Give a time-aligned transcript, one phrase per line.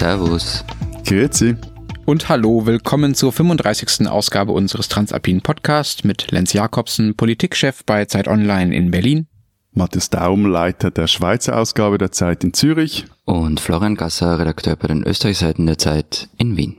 [0.00, 0.64] Servus.
[1.04, 1.56] Grüezi.
[2.06, 4.08] Und hallo, willkommen zur 35.
[4.08, 9.26] Ausgabe unseres Transalpinen Podcasts mit Lenz Jakobsen, Politikchef bei Zeit Online in Berlin.
[9.74, 13.04] Matthias Daum, Leiter der Schweizer Ausgabe der Zeit in Zürich.
[13.26, 16.78] Und Florian Gasser, Redakteur bei den Österreichseiten der Zeit in Wien.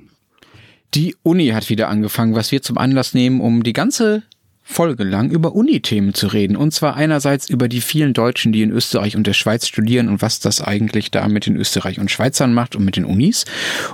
[0.95, 4.23] Die Uni hat wieder angefangen, was wir zum Anlass nehmen, um die ganze
[4.71, 6.55] Folge lang über Uni-Themen zu reden.
[6.55, 10.21] Und zwar einerseits über die vielen Deutschen, die in Österreich und der Schweiz studieren und
[10.21, 13.45] was das eigentlich da mit den Österreich und Schweizern macht und mit den Unis.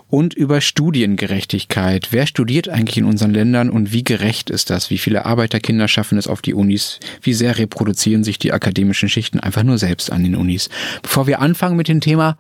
[0.08, 2.10] Und über Studiengerechtigkeit.
[2.12, 4.90] Wer studiert eigentlich in unseren Ländern und wie gerecht ist das?
[4.90, 7.00] Wie viele Arbeiterkinder schaffen es auf die Unis?
[7.22, 10.70] Wie sehr reproduzieren sich die akademischen Schichten einfach nur selbst an den Unis?
[11.02, 12.38] Bevor wir anfangen mit dem Thema,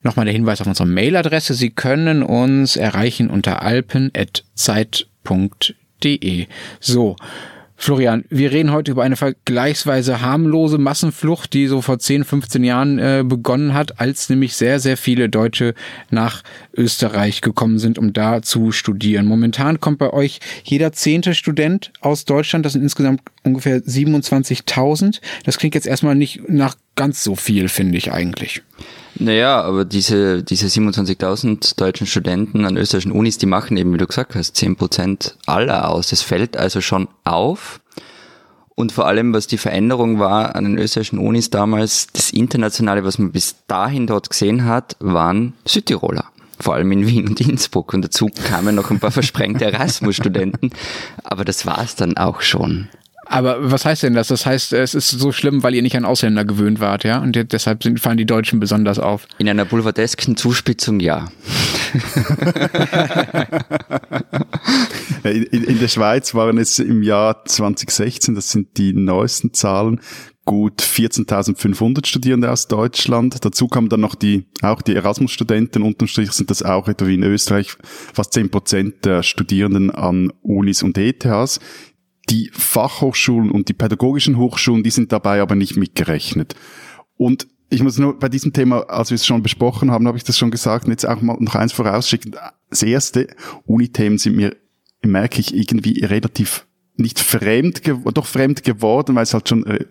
[0.00, 1.54] Nochmal der Hinweis auf unsere Mailadresse.
[1.54, 6.46] Sie können uns erreichen unter alpen.zeit.de De.
[6.80, 7.16] So.
[7.80, 12.98] Florian, wir reden heute über eine vergleichsweise harmlose Massenflucht, die so vor 10, 15 Jahren
[12.98, 15.74] äh, begonnen hat, als nämlich sehr, sehr viele Deutsche
[16.10, 16.42] nach
[16.76, 19.26] Österreich gekommen sind, um da zu studieren.
[19.26, 22.66] Momentan kommt bei euch jeder zehnte Student aus Deutschland.
[22.66, 25.20] Das sind insgesamt ungefähr 27.000.
[25.44, 28.62] Das klingt jetzt erstmal nicht nach ganz so viel, finde ich eigentlich.
[29.20, 34.06] Naja, aber diese, diese 27.000 deutschen Studenten an österreichischen Unis, die machen eben, wie du
[34.06, 36.10] gesagt hast, 10% aller aus.
[36.10, 37.80] Das fällt also schon auf.
[38.76, 43.18] Und vor allem, was die Veränderung war an den österreichischen Unis damals, das Internationale, was
[43.18, 46.26] man bis dahin dort gesehen hat, waren Südtiroler.
[46.60, 47.92] Vor allem in Wien und Innsbruck.
[47.94, 50.70] Und dazu kamen noch ein paar versprengte Erasmus-Studenten.
[51.24, 52.88] Aber das war es dann auch schon.
[53.28, 54.28] Aber was heißt denn das?
[54.28, 57.18] Das heißt, es ist so schlimm, weil ihr nicht an Ausländer gewöhnt wart, ja?
[57.18, 59.28] Und deshalb sind, fallen die Deutschen besonders auf.
[59.36, 61.28] In einer boulevardesken Zuspitzung, ja.
[65.24, 70.00] in, in, der Schweiz waren es im Jahr 2016, das sind die neuesten Zahlen,
[70.44, 73.44] gut 14.500 Studierende aus Deutschland.
[73.44, 75.82] Dazu kamen dann noch die, auch die Erasmus-Studenten.
[75.82, 80.32] Unterm Strich sind das auch etwa wie in Österreich fast 10 Prozent der Studierenden an
[80.40, 81.60] Unis und ETHs.
[82.30, 86.54] Die Fachhochschulen und die pädagogischen Hochschulen, die sind dabei aber nicht mitgerechnet.
[87.16, 90.24] Und ich muss nur bei diesem Thema, als wir es schon besprochen haben, habe ich
[90.24, 92.34] das schon gesagt, und jetzt auch mal noch eins vorausschicken.
[92.70, 93.28] Das erste,
[93.66, 94.56] Unithemen sind mir,
[95.02, 96.67] merke ich, irgendwie relativ
[96.98, 97.82] nicht fremd,
[98.12, 99.84] doch fremd geworden, weil es halt schon äh,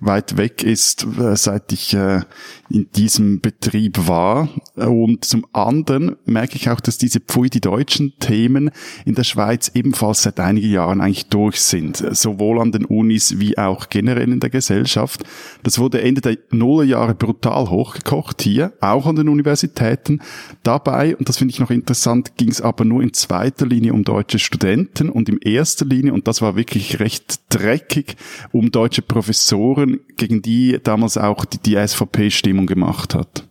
[0.00, 2.22] weit weg ist, äh, seit ich äh,
[2.70, 4.48] in diesem Betrieb war.
[4.74, 8.70] Und zum anderen merke ich auch, dass diese Pfui, die deutschen Themen
[9.04, 13.58] in der Schweiz ebenfalls seit einigen Jahren eigentlich durch sind, sowohl an den Unis wie
[13.58, 15.22] auch generell in der Gesellschaft.
[15.62, 20.20] Das wurde Ende der Nullerjahre brutal hochgekocht hier, auch an den Universitäten.
[20.62, 24.02] Dabei, und das finde ich noch interessant, ging es aber nur in zweiter Linie um
[24.02, 28.16] deutsche Studenten und in erster Linie, und das war wirklich recht dreckig,
[28.52, 33.44] um deutsche Professoren, gegen die damals auch die, die SVP-Stimmung gemacht hat.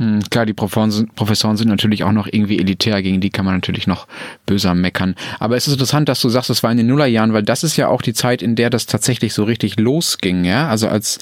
[0.00, 3.86] Hm, klar, die Professoren sind natürlich auch noch irgendwie elitär, gegen die kann man natürlich
[3.86, 4.06] noch
[4.46, 5.14] böser meckern.
[5.38, 7.76] Aber es ist interessant, dass du sagst, das war in den Nullerjahren, weil das ist
[7.76, 10.68] ja auch die Zeit, in der das tatsächlich so richtig losging, ja.
[10.68, 11.18] Also als,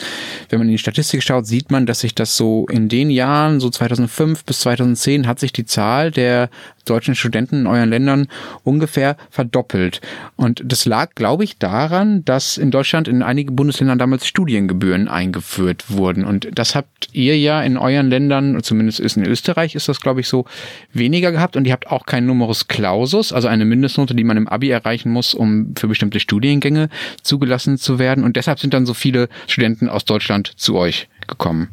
[0.48, 3.58] wenn man in die Statistik schaut, sieht man, dass sich das so in den Jahren,
[3.58, 6.48] so 2005 bis 2010, hat sich die Zahl der
[6.88, 8.28] deutschen Studenten in euren Ländern
[8.64, 10.00] ungefähr verdoppelt.
[10.36, 15.84] Und das lag, glaube ich, daran, dass in Deutschland in einigen Bundesländern damals Studiengebühren eingeführt
[15.88, 16.24] wurden.
[16.24, 20.20] Und das habt ihr ja in euren Ländern, zumindest ist in Österreich, ist das, glaube
[20.20, 20.44] ich, so
[20.92, 21.56] weniger gehabt.
[21.56, 25.10] Und ihr habt auch keinen Numerus Clausus, also eine Mindestnote, die man im Abi erreichen
[25.10, 26.88] muss, um für bestimmte Studiengänge
[27.22, 28.24] zugelassen zu werden.
[28.24, 31.68] Und deshalb sind dann so viele Studenten aus Deutschland zu euch gekommen.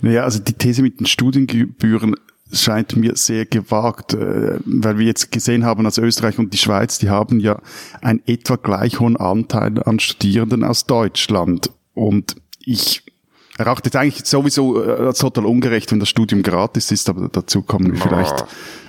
[0.00, 2.14] Naja, also die These mit den Studiengebühren
[2.54, 6.98] scheint mir sehr gewagt, äh, weil wir jetzt gesehen haben, also Österreich und die Schweiz,
[6.98, 7.60] die haben ja
[8.00, 11.70] einen etwa gleich hohen Anteil an Studierenden aus Deutschland.
[11.94, 13.04] Und ich
[13.56, 17.62] erachte es eigentlich sowieso äh, als total ungerecht, wenn das Studium gratis ist, aber dazu
[17.62, 18.44] kommen wir vielleicht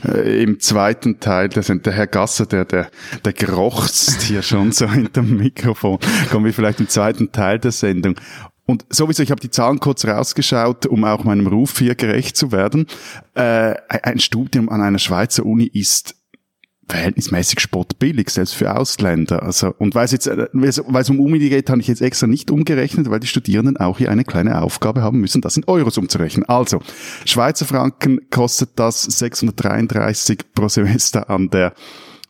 [0.05, 1.49] äh, im zweiten Teil.
[1.61, 2.89] Sind der Herr Gasser, der, der,
[3.23, 5.99] der gerochzt hier schon so hinterm Mikrofon.
[6.31, 8.15] Kommen wir vielleicht im zweiten Teil der Sendung.
[8.65, 12.51] Und sowieso, ich habe die Zahlen kurz rausgeschaut, um auch meinem Ruf hier gerecht zu
[12.51, 12.87] werden.
[13.35, 16.15] Äh, ein Studium an einer Schweizer Uni ist
[16.87, 19.43] verhältnismäßig spottbillig, selbst für Ausländer.
[19.43, 22.27] Also, und weil es jetzt, äh, weil es um Uni geht, habe ich jetzt extra
[22.27, 25.97] nicht umgerechnet, weil die Studierenden auch hier eine kleine Aufgabe haben müssen, das in Euros
[25.97, 26.47] umzurechnen.
[26.47, 26.81] Also,
[27.25, 31.73] Schweizer Franken kostet das 633 pro Semester an der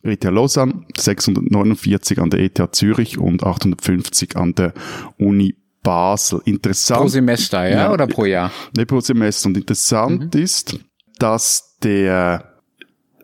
[0.04, 4.74] ETH Lausanne, 649 an der ETH Zürich und 850 an der
[5.18, 5.56] Uni
[5.86, 6.42] Basel.
[6.44, 7.00] Interessant.
[7.00, 8.52] Pro Semester, ja, ja oder pro Jahr?
[8.76, 9.48] Ne, pro Semester.
[9.48, 10.42] Und interessant mhm.
[10.42, 10.80] ist,
[11.20, 12.56] dass der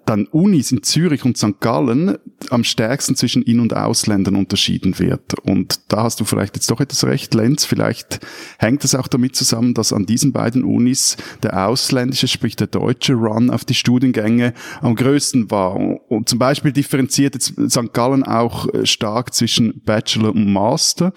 [0.06, 1.60] dann Unis in Zürich und St.
[1.60, 2.18] Gallen
[2.50, 5.40] am stärksten zwischen In- und Ausländern unterschieden wird.
[5.40, 7.66] Und da hast du vielleicht jetzt doch etwas recht, Lenz.
[7.66, 8.19] Vielleicht
[8.58, 13.13] hängt es auch damit zusammen, dass an diesen beiden Unis der ausländische, sprich der deutsche
[13.13, 15.75] Run auf die Studiengänge am größten war.
[15.75, 17.94] Und zum Beispiel differenziert jetzt St.
[17.94, 21.13] Gallen auch äh, stark zwischen Bachelor und Master.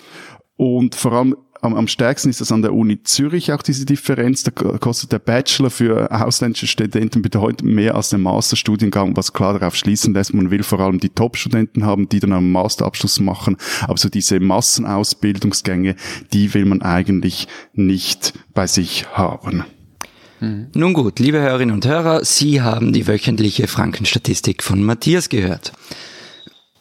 [0.57, 4.43] Und vor allem am, am stärksten ist das an der Uni Zürich auch diese Differenz.
[4.43, 9.75] Da kostet der Bachelor für ausländische Studenten bedeutend mehr als der Masterstudiengang, was klar darauf
[9.75, 13.57] schließen lässt, man will vor allem die Top-Studenten haben, die dann einen Masterabschluss machen.
[13.83, 15.97] Aber so diese Massenausbildungsgänge,
[16.33, 19.65] die will man eigentlich nicht bei sich haben.
[20.75, 25.73] Nun gut, liebe Hörerinnen und Hörer, Sie haben die wöchentliche Frankenstatistik von Matthias gehört.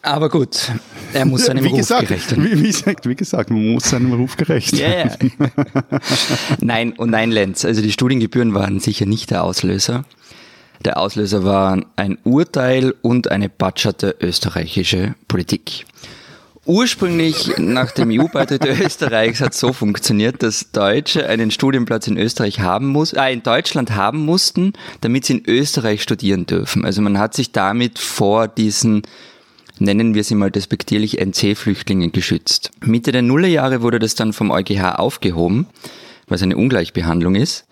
[0.04, 0.70] Aber gut,
[1.14, 2.44] er muss seinem wie Ruf gesagt, gerecht werden.
[2.44, 5.10] wie, wie, gesagt, wie gesagt, man muss seinem Ruf gerecht Ja, ja.
[6.60, 7.64] nein, und nein, Lenz.
[7.64, 10.04] Also die Studiengebühren waren sicher nicht der Auslöser.
[10.84, 15.86] Der Auslöser waren ein Urteil und eine batscherte österreichische Politik.
[16.66, 22.60] Ursprünglich nach dem EU-Beitritt Österreichs hat es so funktioniert, dass Deutsche einen Studienplatz in Österreich
[22.60, 26.84] haben muss, äh, in Deutschland haben mussten, damit sie in Österreich studieren dürfen.
[26.84, 29.02] Also man hat sich damit vor diesen
[29.78, 32.70] nennen wir sie mal despektierlich NC-Flüchtlingen geschützt.
[32.80, 35.66] Mitte der Nullerjahre wurde das dann vom EuGH aufgehoben,
[36.28, 37.66] was eine Ungleichbehandlung ist.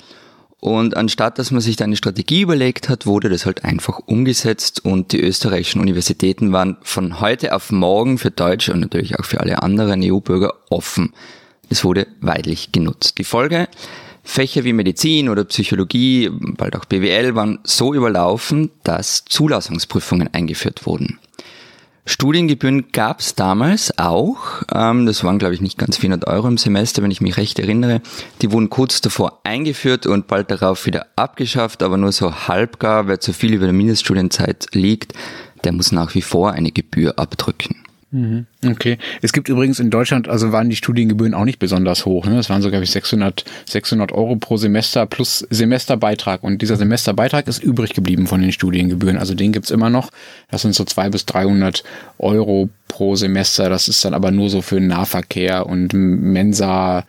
[0.61, 4.85] Und anstatt dass man sich da eine Strategie überlegt hat, wurde das halt einfach umgesetzt
[4.85, 9.41] und die österreichischen Universitäten waren von heute auf morgen für Deutsche und natürlich auch für
[9.41, 11.15] alle anderen EU-Bürger offen.
[11.69, 13.19] Es wurde weidlich genutzt.
[13.19, 13.67] Die Folge,
[14.23, 21.19] Fächer wie Medizin oder Psychologie, bald auch BWL waren so überlaufen, dass Zulassungsprüfungen eingeführt wurden.
[22.05, 24.63] Studiengebühren gab es damals auch.
[24.75, 27.61] Ähm, das waren, glaube ich, nicht ganz 400 Euro im Semester, wenn ich mich recht
[27.61, 28.01] erinnere.
[28.41, 33.07] Die wurden kurz davor eingeführt und bald darauf wieder abgeschafft, aber nur so halbgar.
[33.07, 35.15] Wer zu viel über der Mindeststudienzeit liegt,
[35.63, 37.77] der muss nach wie vor eine Gebühr abdrücken.
[38.13, 38.47] Mhm.
[38.65, 38.99] Okay.
[39.23, 42.27] Es gibt übrigens in Deutschland, also waren die Studiengebühren auch nicht besonders hoch.
[42.27, 42.37] Ne?
[42.37, 46.45] Das waren so, glaube ich, 600, 600 Euro pro Semester plus Semesterbeitrag.
[46.45, 49.17] Und dieser Semesterbeitrag ist übrig geblieben von den Studiengebühren.
[49.17, 50.11] Also den gibt's immer noch.
[50.51, 51.85] Das sind so 200 bis 300
[52.19, 53.71] Euro pro Semester.
[53.71, 57.05] Das ist dann aber nur so für Nahverkehr und Mensa.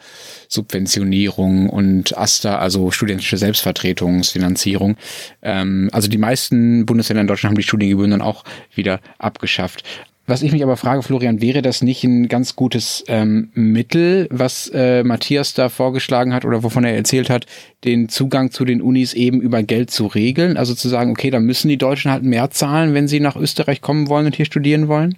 [0.54, 4.98] Subventionierung und AStA, also studentische Selbstvertretungsfinanzierung.
[5.42, 8.44] Ähm, also die meisten Bundesländer in Deutschland haben die Studiengebühren dann auch
[8.76, 9.84] wieder abgeschafft.
[10.25, 14.70] Was ich mich aber frage, Florian, wäre das nicht ein ganz gutes ähm, Mittel, was
[14.74, 17.46] äh, Matthias da vorgeschlagen hat oder wovon er erzählt hat,
[17.84, 20.56] den Zugang zu den Unis eben über Geld zu regeln?
[20.56, 23.81] Also zu sagen, okay, da müssen die Deutschen halt mehr zahlen, wenn sie nach Österreich
[23.81, 25.18] kommen wollen und hier studieren wollen?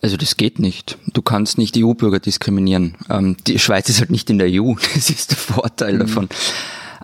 [0.00, 0.96] Also das geht nicht.
[1.12, 2.94] Du kannst nicht EU-Bürger diskriminieren.
[3.10, 4.72] Ähm, die Schweiz ist halt nicht in der EU.
[4.94, 5.98] Das ist der Vorteil mhm.
[5.98, 6.28] davon.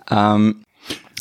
[0.09, 0.55] Ähm,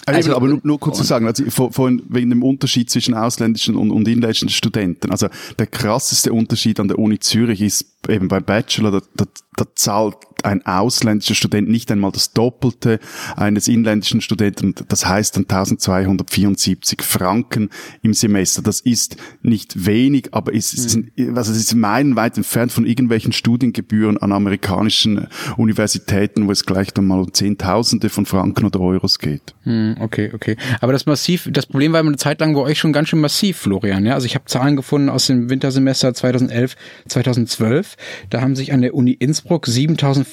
[0.06, 3.90] also, aber nur, nur kurz zu sagen, also vorhin wegen dem Unterschied zwischen ausländischen und,
[3.90, 5.10] und inländischen Studenten.
[5.10, 9.24] Also der krasseste Unterschied an der Uni Zürich ist eben beim Bachelor, da, da,
[9.56, 10.16] da zahlt
[10.46, 13.00] ein ausländischer Student nicht einmal das Doppelte
[13.36, 14.74] eines inländischen Studenten.
[14.88, 17.70] Das heißt dann 1274 Franken
[18.02, 18.62] im Semester.
[18.62, 21.36] Das ist nicht wenig, aber es ist, mhm.
[21.36, 25.26] also es ist meilenweit entfernt von irgendwelchen Studiengebühren an amerikanischen
[25.56, 29.54] Universitäten, wo es gleich dann mal um Zehntausende von Franken oder Euros geht.
[29.64, 30.56] Mhm, okay, okay.
[30.80, 33.58] Aber das massiv, das Problem war eine Zeit lang bei euch schon ganz schön massiv,
[33.58, 34.06] Florian.
[34.06, 34.14] Ja?
[34.14, 36.76] Also ich habe Zahlen gefunden aus dem Wintersemester 2011,
[37.08, 37.96] 2012.
[38.30, 39.66] Da haben sich an der Uni Innsbruck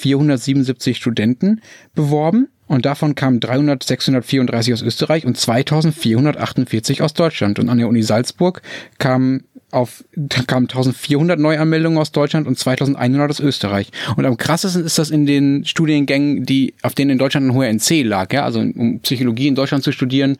[0.04, 1.62] 7477 Studenten
[1.96, 7.60] beworben und davon kamen 300, 634 aus Österreich und 2448 aus Deutschland.
[7.60, 8.62] Und an der Uni Salzburg
[9.00, 10.04] kamen auf,
[10.48, 13.92] kamen 1400 Neuanmeldungen aus Deutschland und 2100 aus Österreich.
[14.16, 17.68] Und am krassesten ist das in den Studiengängen, die, auf denen in Deutschland ein hoher
[17.68, 18.44] NC lag, ja.
[18.44, 20.38] Also um Psychologie in Deutschland zu studieren,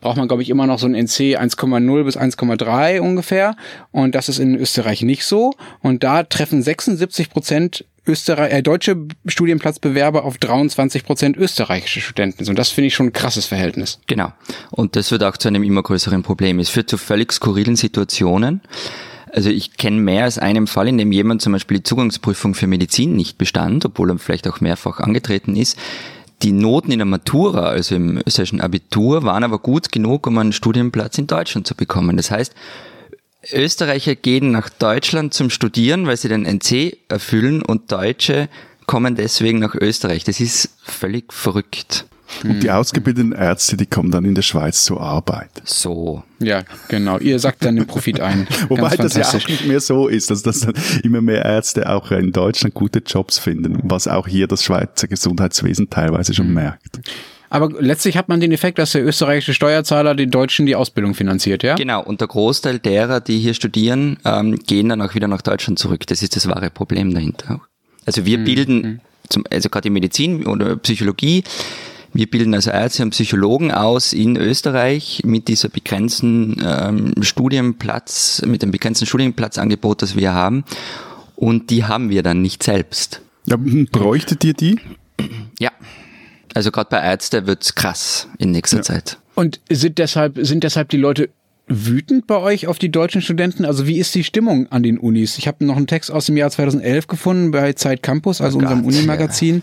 [0.00, 3.56] braucht man, glaube ich, immer noch so ein NC 1,0 bis 1,3 ungefähr.
[3.90, 5.52] Und das ist in Österreich nicht so.
[5.80, 12.48] Und da treffen 76 Prozent Österreich, äh, deutsche Studienplatzbewerber auf 23 Prozent österreichische Studenten.
[12.48, 14.00] Und das finde ich schon ein krasses Verhältnis.
[14.06, 14.32] Genau.
[14.70, 16.58] Und das wird auch zu einem immer größeren Problem.
[16.58, 18.62] Es führt zu völlig skurrilen Situationen.
[19.30, 22.66] Also ich kenne mehr als einen Fall, in dem jemand zum Beispiel die Zugangsprüfung für
[22.66, 25.76] Medizin nicht bestand, obwohl er vielleicht auch mehrfach angetreten ist
[26.42, 30.52] die Noten in der Matura, also im österreichischen Abitur, waren aber gut genug, um einen
[30.52, 32.16] Studienplatz in Deutschland zu bekommen.
[32.16, 32.54] Das heißt,
[33.52, 38.48] Österreicher gehen nach Deutschland zum Studieren, weil sie den NC erfüllen und Deutsche
[38.86, 40.24] kommen deswegen nach Österreich.
[40.24, 42.06] Das ist völlig verrückt.
[42.44, 45.50] Und die ausgebildeten Ärzte, die kommen dann in der Schweiz zur Arbeit.
[45.64, 46.22] So.
[46.40, 47.18] Ja, genau.
[47.18, 48.46] Ihr sagt dann den Profit ein.
[48.68, 52.10] Wobei das ja auch nicht mehr so ist, dass, dass dann immer mehr Ärzte auch
[52.10, 56.54] in Deutschland gute Jobs finden, was auch hier das Schweizer Gesundheitswesen teilweise schon mhm.
[56.54, 57.00] merkt.
[57.50, 61.62] Aber letztlich hat man den Effekt, dass der österreichische Steuerzahler den Deutschen die Ausbildung finanziert,
[61.62, 61.76] ja?
[61.76, 65.78] Genau, und der Großteil derer, die hier studieren, ähm, gehen dann auch wieder nach Deutschland
[65.78, 66.06] zurück.
[66.06, 67.62] Das ist das wahre Problem dahinter.
[68.04, 68.44] Also wir mhm.
[68.44, 71.42] bilden, zum, also gerade die Medizin oder Psychologie,
[72.12, 78.62] wir bilden also Ärzte und Psychologen aus in Österreich mit dieser begrenzten ähm, Studienplatz, mit
[78.62, 80.64] dem begrenzten Studienplatzangebot, das wir haben.
[81.36, 83.20] Und die haben wir dann nicht selbst.
[83.46, 83.56] Ja,
[83.92, 84.78] bräuchtet ihr die?
[85.58, 85.70] Ja.
[86.54, 88.82] Also gerade bei Ärzten wird's krass in nächster ja.
[88.82, 89.18] Zeit.
[89.34, 91.30] Und sind deshalb, sind deshalb die Leute
[91.68, 93.64] wütend bei euch auf die deutschen Studenten?
[93.64, 95.38] Also wie ist die Stimmung an den Unis?
[95.38, 98.62] Ich habe noch einen Text aus dem Jahr 2011 gefunden bei Zeit Campus, also oh
[98.62, 99.56] unserem Unimagazin.
[99.56, 99.62] Ja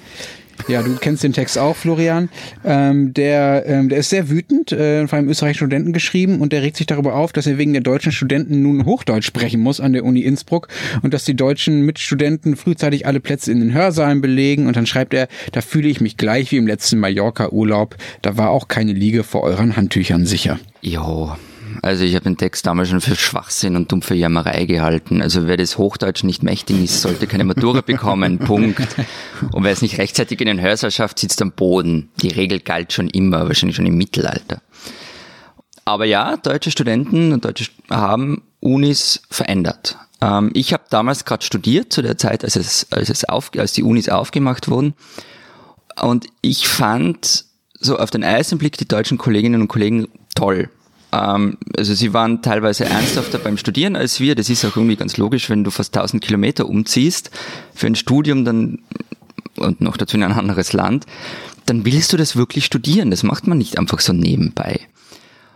[0.68, 2.30] ja, du kennst den Text auch, Florian.
[2.64, 6.62] Ähm, der, ähm, der ist sehr wütend, äh, von einem österreichischen Studenten geschrieben und der
[6.62, 9.94] regt sich darüber auf, dass er wegen der deutschen Studenten nun Hochdeutsch sprechen muss an
[9.94, 10.68] der Uni Innsbruck
[11.02, 15.14] und dass die deutschen Mitstudenten frühzeitig alle Plätze in den Hörsaalen belegen und dann schreibt
[15.14, 19.24] er, da fühle ich mich gleich wie im letzten Mallorca-Urlaub, da war auch keine Liege
[19.24, 20.60] vor euren Handtüchern sicher.
[20.82, 21.36] Jo,
[21.82, 25.22] also ich habe den Text damals schon für Schwachsinn und dumpfe Jammerei gehalten.
[25.22, 28.40] Also wer das Hochdeutsch nicht mächtig ist, sollte keine Matura bekommen.
[28.46, 28.96] Punkt.
[29.52, 32.10] Und wer es nicht rechtzeitig in den Hörsaal schafft, sitzt am Boden.
[32.22, 34.62] Die Regel galt schon immer, wahrscheinlich schon im Mittelalter.
[35.86, 39.98] Aber ja, deutsche Studenten und Deutsche haben Unis verändert.
[40.22, 43.74] Ähm, ich habe damals gerade studiert, zu der Zeit, als, es, als, es auf, als
[43.74, 44.96] die Unis aufgemacht wurden.
[46.02, 47.46] Und ich fand
[47.80, 50.70] so auf den ersten Blick die deutschen Kolleginnen und Kollegen toll.
[51.16, 54.36] Ähm, also sie waren teilweise ernsthafter beim Studieren als wir.
[54.36, 57.32] Das ist auch irgendwie ganz logisch, wenn du fast 1000 Kilometer umziehst
[57.74, 58.80] für ein Studium dann
[59.58, 61.06] und noch dazu in ein anderes Land,
[61.66, 63.10] dann willst du das wirklich studieren.
[63.10, 64.82] Das macht man nicht einfach so nebenbei.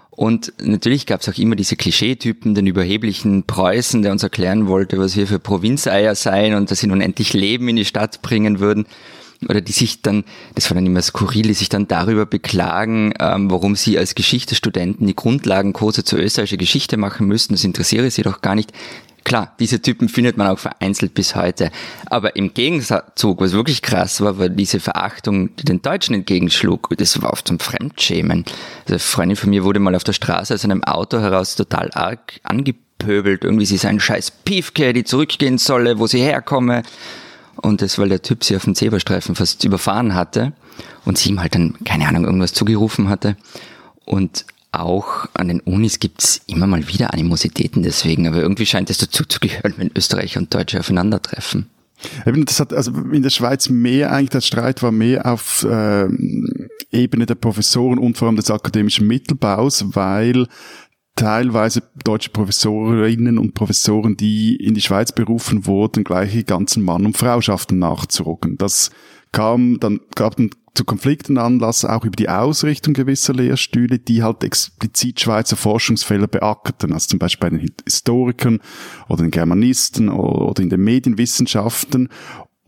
[0.09, 4.97] Und natürlich gab es auch immer diese Klischeetypen, den überheblichen Preußen, der uns erklären wollte,
[4.97, 8.59] was wir für Provinzeier seien und dass sie nun endlich Leben in die Stadt bringen
[8.59, 8.85] würden
[9.47, 13.49] oder die sich dann, das war dann immer skurril, die sich dann darüber beklagen, ähm,
[13.49, 17.53] warum sie als Geschichtestudenten die Grundlagenkurse zur österreichischen Geschichte machen müssten.
[17.53, 18.73] Das interessiere sie doch gar nicht.
[19.23, 21.71] Klar, diese Typen findet man auch vereinzelt bis heute.
[22.07, 26.89] Aber im Gegenzug, was wirklich krass war, war diese Verachtung, die den Deutschen entgegenschlug.
[26.97, 28.45] Das war oft zum Fremdschämen.
[28.85, 31.91] Also eine Freundin von mir wurde mal auf der Straße aus einem Auto heraus total
[31.93, 33.43] arg angepöbelt.
[33.43, 36.83] Irgendwie sie sei ein scheiß Piefke, die zurückgehen solle, wo sie herkomme.
[37.61, 40.53] Und das, weil der Typ sie auf dem Zebrastreifen fast überfahren hatte
[41.05, 43.35] und sie ihm halt dann, keine Ahnung, irgendwas zugerufen hatte.
[44.05, 48.99] Und auch an den Unis gibt's immer mal wieder Animositäten deswegen, aber irgendwie scheint es
[48.99, 51.67] dazu zu gehören, wenn Österreicher und Deutsche aufeinandertreffen.
[52.25, 56.07] Das hat also in der Schweiz mehr eigentlich der Streit war mehr auf äh,
[56.91, 60.47] Ebene der Professoren und vor allem des akademischen Mittelbaus, weil
[61.19, 67.05] teilweise deutsche Professorinnen und Professoren, die in die Schweiz berufen wurden, gleich die ganzen Mann-
[67.05, 68.57] und Frauschaften nachzurucken.
[68.57, 68.89] Das
[69.33, 74.45] kam, dann gab dann zu Konflikten Anlass, auch über die Ausrichtung gewisser Lehrstühle, die halt
[74.45, 78.59] explizit Schweizer Forschungsfälle beackerten, also zum Beispiel bei den Historikern
[79.09, 82.07] oder den Germanisten oder in den Medienwissenschaften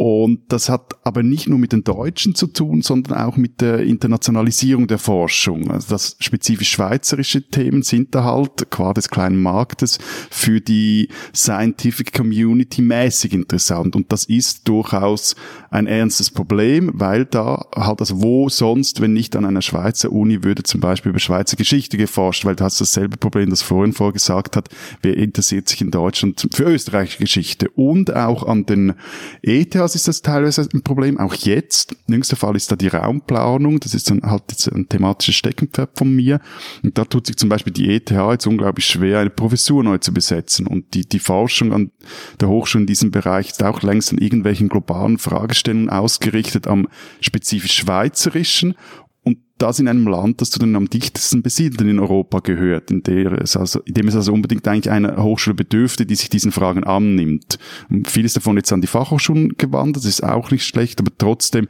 [0.04, 3.82] und das hat aber nicht nur mit den Deutschen zu tun, sondern auch mit der
[3.82, 5.70] Internationalisierung der Forschung.
[5.70, 10.00] Also das spezifisch schweizerische Themen sind da halt, qua des kleinen Marktes,
[10.32, 13.96] für die Scientific Community mäßig interessant.
[13.96, 15.36] Und das ist durchaus
[15.70, 20.44] ein ernstes Problem, weil da halt, also wo sonst, wenn nicht an einer Schweizer Uni,
[20.44, 24.56] würde zum Beispiel über Schweizer Geschichte geforscht, weil du hast dasselbe Problem, das Florian vorgesagt
[24.56, 24.70] hat,
[25.04, 28.96] wer interessiert sich in Deutschland für österreichische Geschichte und auch an den
[29.44, 31.96] ETHs das ist das teilweise ein Problem, auch jetzt.
[32.08, 36.16] Jüngster Fall ist da die Raumplanung, das ist dann halt jetzt ein thematisches Steckenpferd von
[36.16, 36.40] mir.
[36.82, 40.14] Und da tut sich zum Beispiel die ETH jetzt unglaublich schwer, eine Professur neu zu
[40.14, 40.66] besetzen.
[40.66, 41.92] Und die, die Forschung an
[42.40, 46.88] der Hochschule in diesem Bereich ist auch längst an irgendwelchen globalen Fragestellungen ausgerichtet, am
[47.20, 48.76] spezifisch schweizerischen
[49.24, 53.06] und das in einem Land, das zu den am dichtesten besiedelten in Europa gehört, in,
[53.06, 56.84] es also, in dem es also unbedingt eigentlich eine Hochschule bedürfte, die sich diesen Fragen
[56.84, 57.60] annimmt.
[57.90, 61.68] Und vieles davon jetzt an die Fachhochschulen gewandert, das ist auch nicht schlecht, aber trotzdem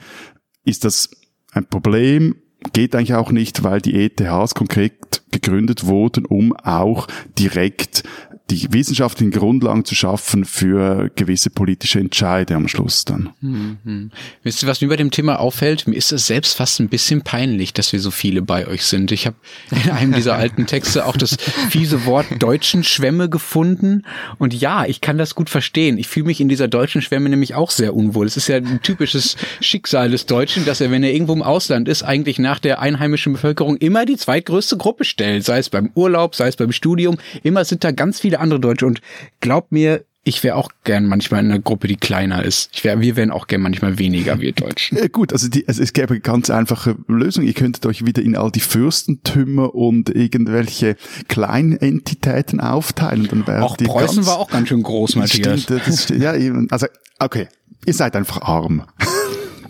[0.64, 1.10] ist das
[1.52, 2.36] ein Problem,
[2.74, 8.04] geht eigentlich auch nicht, weil die ETHs konkret gegründet wurden, um auch direkt
[8.52, 13.30] die wissenschaftlichen Grundlagen zu schaffen für gewisse politische Entscheide am Schluss dann.
[13.40, 14.12] Mhm.
[14.44, 15.88] Wisst ihr, was mir bei dem Thema auffällt?
[15.88, 19.12] Mir ist es selbst fast ein bisschen peinlich, dass wir so viele bei euch sind.
[19.14, 19.38] Ich habe
[19.72, 21.38] in einem dieser alten Texte auch das
[21.70, 24.04] fiese Wort deutschen Schwämme gefunden.
[24.38, 25.98] Und ja, ich kann das gut verstehen.
[25.98, 28.28] Ich fühle mich in dieser deutschen Schwämme nämlich auch sehr unwohl.
[28.28, 31.88] Es ist ja ein typisches Schicksal des Deutschen, dass er, wenn er irgendwo im Ausland
[31.88, 35.46] ist, eigentlich nach der einheimischen Bevölkerung immer die zweitgrößte Gruppe stellt.
[35.46, 37.18] Sei es beim Urlaub, sei es beim Studium.
[37.44, 38.86] Immer sind da ganz viele andere Deutsche.
[38.86, 39.02] Und
[39.40, 42.70] glaubt mir, Ich wäre auch gern manchmal in einer Gruppe, die kleiner ist.
[42.74, 45.00] Ich wär, wir wären auch gern manchmal weniger, wir Deutschen.
[45.00, 47.44] Ja, gut, also, die, also es gäbe eine ganz einfache Lösung.
[47.44, 50.96] Ihr könntet euch wieder in all die Fürstentümer und irgendwelche
[51.28, 53.28] Kleinentitäten aufteilen.
[53.30, 55.64] Dann auch die Preußen ganz, war auch ganz schön groß, Matthias.
[55.64, 56.34] Stimmt, das ja,
[56.70, 56.86] also
[57.18, 57.48] okay,
[57.86, 58.86] ihr seid einfach arm.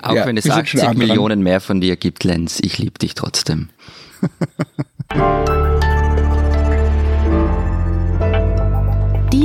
[0.01, 3.69] Auch ja, wenn es 80 Millionen mehr von dir gibt, Lenz, ich liebe dich trotzdem.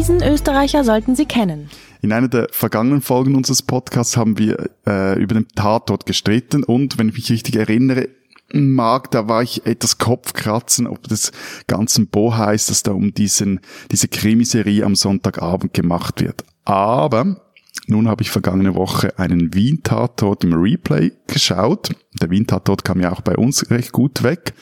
[0.06, 1.68] Diesen Österreicher sollten Sie kennen.
[2.00, 6.96] In einer der vergangenen Folgen unseres Podcasts haben wir äh, über den Tatort gestritten und,
[6.96, 8.10] wenn ich mich richtig erinnere,
[8.52, 11.32] mag, da war ich etwas Kopfkratzen, ob das
[11.66, 13.58] ganze Bo heißt, dass da um diesen,
[13.90, 16.44] diese Krimiserie am Sonntagabend gemacht wird.
[16.64, 17.40] Aber
[17.88, 21.90] nun habe ich vergangene Woche einen Wien-Tatort im Replay geschaut.
[22.20, 24.54] Der Wien-Tatort kam ja auch bei uns recht gut weg.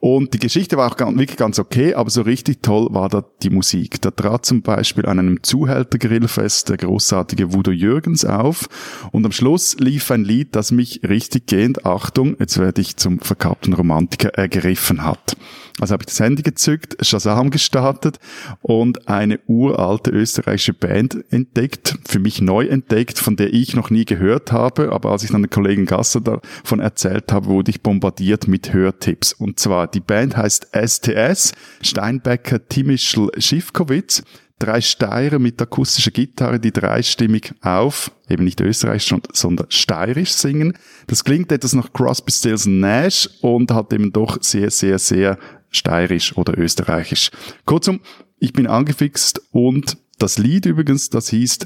[0.00, 3.50] Und die Geschichte war auch wirklich ganz okay, aber so richtig toll war da die
[3.50, 4.00] Musik.
[4.00, 8.68] Da trat zum Beispiel an einem Zuhältergrillfest der großartige Wudo Jürgens auf
[9.10, 13.18] und am Schluss lief ein Lied, das mich richtig gehend, Achtung, jetzt werde ich zum
[13.18, 15.36] verkappten Romantiker ergriffen hat.
[15.80, 18.18] Also habe ich das Handy gezückt, Shazam gestartet
[18.62, 24.04] und eine uralte österreichische Band entdeckt, für mich neu entdeckt, von der ich noch nie
[24.04, 24.92] gehört habe.
[24.92, 29.32] Aber als ich dann der Kollegin Gasser davon erzählt habe, wurde ich bombardiert mit Hörtipps.
[29.32, 31.52] Und zwar, die Band heißt STS,
[31.82, 34.22] Steinbecker Timischl Schiffkowitz
[34.58, 40.76] drei Steirer mit akustischer Gitarre, die dreistimmig auf, eben nicht österreichisch, sondern steirisch singen.
[41.06, 45.38] Das klingt etwas nach Crosby, Stills Nash und hat eben doch sehr, sehr, sehr
[45.70, 47.30] steirisch oder österreichisch.
[47.64, 48.00] Kurzum,
[48.38, 51.58] ich bin angefixt und das Lied übrigens, das hieß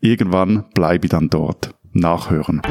[0.00, 1.74] Irgendwann bleibe ich dann dort.
[1.92, 2.62] Nachhören.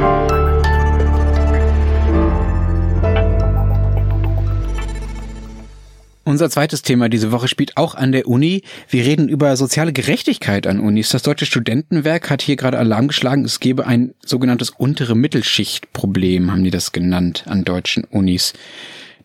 [6.28, 8.64] Unser zweites Thema diese Woche spielt auch an der Uni.
[8.90, 11.08] Wir reden über soziale Gerechtigkeit an Unis.
[11.08, 13.46] Das Deutsche Studentenwerk hat hier gerade Alarm geschlagen.
[13.46, 18.52] Es gebe ein sogenanntes untere Mittelschichtproblem, haben die das genannt, an deutschen Unis.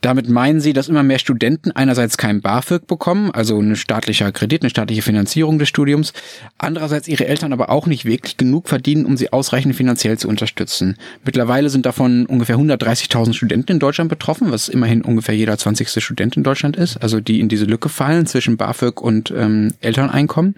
[0.03, 4.63] Damit meinen sie, dass immer mehr Studenten einerseits kein BAföG bekommen, also ein staatlicher Kredit,
[4.63, 6.13] eine staatliche Finanzierung des Studiums,
[6.59, 10.97] andererseits ihre Eltern aber auch nicht wirklich genug verdienen, um sie ausreichend finanziell zu unterstützen.
[11.25, 16.03] Mittlerweile sind davon ungefähr 130.000 Studenten in Deutschland betroffen, was immerhin ungefähr jeder 20.
[16.03, 20.57] Student in Deutschland ist, also die in diese Lücke fallen zwischen BAföG und ähm, Elterneinkommen.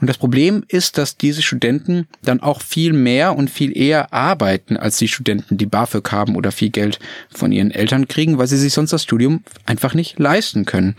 [0.00, 4.76] Und das Problem ist, dass diese Studenten dann auch viel mehr und viel eher arbeiten
[4.76, 6.98] als die Studenten, die BAföG haben oder viel Geld
[7.32, 10.96] von ihren Eltern kriegen, weil sie sich sonst das Studium einfach nicht leisten können.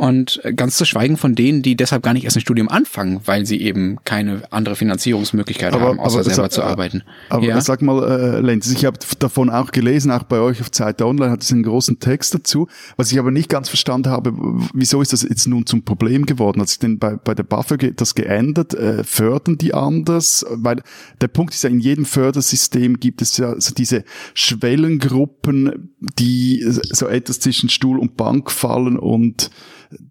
[0.00, 3.44] Und ganz zu schweigen von denen, die deshalb gar nicht erst ein Studium anfangen, weil
[3.44, 7.02] sie eben keine andere Finanzierungsmöglichkeit aber, haben, außer aber, selber sag, zu arbeiten.
[7.28, 7.60] Aber ja?
[7.60, 11.30] sag mal, äh, Lenz, ich habe davon auch gelesen, auch bei euch auf Zeit Online
[11.30, 12.66] hat es einen großen Text dazu.
[12.96, 14.32] Was ich aber nicht ganz verstanden habe,
[14.72, 16.62] wieso ist das jetzt nun zum Problem geworden?
[16.62, 18.72] Hat sich denn bei, bei der BAföG das geändert?
[18.72, 20.46] Äh, fördern die anders?
[20.48, 20.82] Weil
[21.20, 27.06] der Punkt ist ja, in jedem Fördersystem gibt es ja so diese Schwellengruppen, die so
[27.06, 29.50] etwas zwischen Stuhl und Bank fallen und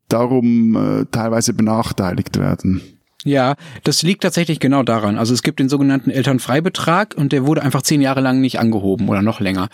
[0.08, 2.82] darum äh, teilweise benachteiligt werden.
[3.26, 5.18] Ja, das liegt tatsächlich genau daran.
[5.18, 9.10] Also es gibt den sogenannten Elternfreibetrag und der wurde einfach zehn Jahre lang nicht angehoben
[9.10, 9.68] oder noch länger.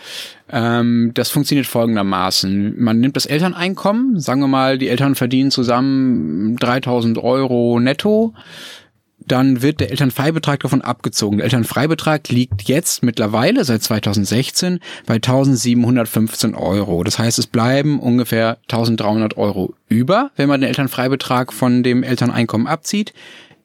[0.51, 2.73] Ähm, das funktioniert folgendermaßen.
[2.81, 8.33] Man nimmt das Elterneinkommen, sagen wir mal, die Eltern verdienen zusammen 3000 Euro netto
[9.19, 11.37] dann wird der Elternfreibetrag davon abgezogen.
[11.37, 17.03] Der Elternfreibetrag liegt jetzt mittlerweile seit 2016 bei 1715 Euro.
[17.03, 22.67] Das heißt, es bleiben ungefähr 1300 Euro über, wenn man den Elternfreibetrag von dem Elterneinkommen
[22.67, 23.13] abzieht.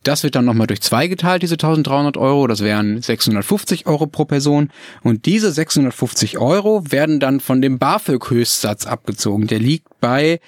[0.03, 2.47] Das wird dann nochmal durch zwei geteilt, diese 1300 Euro.
[2.47, 4.71] Das wären 650 Euro pro Person.
[5.03, 9.47] Und diese 650 Euro werden dann von dem BAföG-Höchstsatz abgezogen.
[9.47, 10.41] Der liegt bei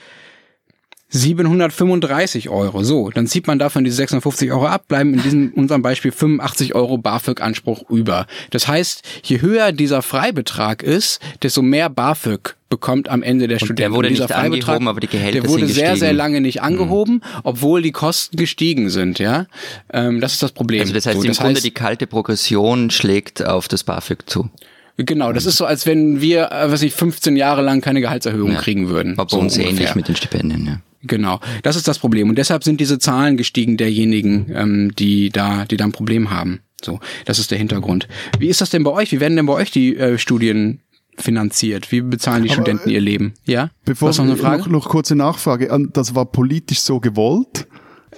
[1.12, 2.82] 735 Euro.
[2.82, 6.74] So, dann zieht man davon diese 650 Euro ab, bleiben in diesem unserem Beispiel 85
[6.74, 8.26] Euro BAföG-Anspruch über.
[8.50, 13.80] Das heißt, je höher dieser Freibetrag ist, desto mehr BAföG bekommt am Ende der Student.
[13.80, 16.66] Der wurde nicht angehoben, aber die Gehälter Der wurde sehr, sehr lange nicht mhm.
[16.66, 17.40] angehoben, mhm.
[17.42, 19.46] obwohl die Kosten gestiegen sind, ja.
[19.92, 20.80] Ähm, das ist das Problem.
[20.80, 24.48] Also das heißt, so, das im Grunde die kalte Progression schlägt auf das BAföG zu.
[24.96, 28.52] Genau, das ist so, als wenn wir, äh, was ich 15 Jahre lang keine Gehaltserhöhung
[28.52, 28.60] ja.
[28.60, 29.18] kriegen würden.
[29.18, 30.80] War bei so uns ähnlich mit den Stipendien, ja.
[31.04, 35.64] Genau, das ist das Problem und deshalb sind diese Zahlen gestiegen derjenigen, ähm, die da,
[35.64, 36.60] die da ein Problem haben.
[36.84, 38.08] So, das ist der Hintergrund.
[38.38, 39.12] Wie ist das denn bei euch?
[39.12, 40.80] Wie werden denn bei euch die äh, Studien
[41.16, 41.92] finanziert?
[41.92, 43.34] Wie bezahlen die Aber, Studenten ihr Leben?
[43.44, 43.70] Ja?
[43.84, 44.62] Bevor Was noch eine Frage?
[44.62, 45.68] Noch, noch kurze Nachfrage.
[45.92, 47.66] Das war politisch so gewollt?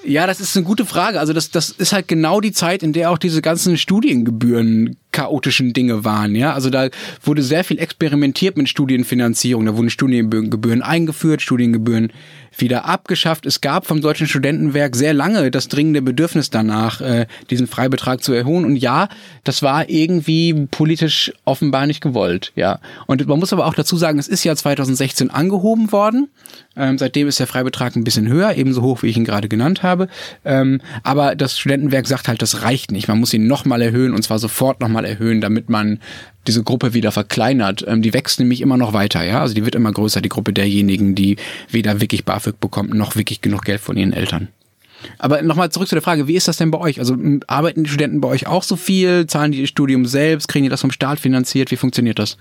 [0.05, 1.21] Ja, das ist eine gute Frage.
[1.21, 5.73] Also das, das ist halt genau die Zeit, in der auch diese ganzen Studiengebühren chaotischen
[5.73, 6.35] Dinge waren.
[6.35, 6.89] Ja, also da
[7.23, 9.65] wurde sehr viel experimentiert mit Studienfinanzierung.
[9.65, 12.13] Da wurden Studiengebühren eingeführt, Studiengebühren
[12.61, 13.47] wieder abgeschafft.
[13.47, 18.33] Es gab vom Deutschen Studentenwerk sehr lange das dringende Bedürfnis danach, äh, diesen Freibetrag zu
[18.33, 18.65] erhöhen.
[18.65, 19.09] Und ja,
[19.45, 22.53] das war irgendwie politisch offenbar nicht gewollt.
[22.57, 26.29] Ja, und man muss aber auch dazu sagen, es ist ja 2016 angehoben worden.
[26.77, 29.83] Ähm, seitdem ist der Freibetrag ein bisschen höher, ebenso hoch, wie ich ihn gerade genannt
[29.83, 30.09] habe.
[30.45, 33.09] Ähm, aber das Studentenwerk sagt halt, das reicht nicht.
[33.09, 36.01] Man muss ihn nochmal erhöhen und zwar sofort nochmal erhöhen, damit man
[36.47, 37.85] diese Gruppe wieder verkleinert.
[37.87, 39.41] Ähm, die wächst nämlich immer noch weiter, ja.
[39.41, 41.37] Also die wird immer größer, die Gruppe derjenigen, die
[41.71, 44.49] weder wirklich BAföG bekommt, noch wirklich genug Geld von ihren Eltern.
[45.19, 46.99] Aber nochmal zurück zu der Frage, wie ist das denn bei euch?
[46.99, 49.27] Also arbeiten die Studenten bei euch auch so viel?
[49.27, 50.49] Zahlen die ihr Studium selbst?
[50.49, 51.71] Kriegen die das vom Staat finanziert?
[51.71, 52.39] Wie funktioniert das?